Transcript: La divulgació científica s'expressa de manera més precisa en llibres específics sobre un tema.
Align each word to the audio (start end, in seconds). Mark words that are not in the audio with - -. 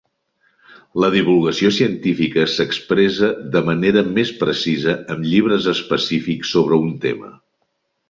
La 1.03 1.09
divulgació 1.15 1.71
científica 1.75 2.47
s'expressa 2.55 3.31
de 3.57 3.63
manera 3.69 4.05
més 4.17 4.35
precisa 4.43 4.99
en 5.17 5.25
llibres 5.31 5.69
específics 5.77 6.59
sobre 6.59 6.85
un 6.89 6.95
tema. 7.09 7.35